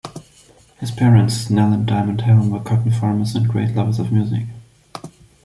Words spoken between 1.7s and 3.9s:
and Diamond Helm, were cotton farmers and great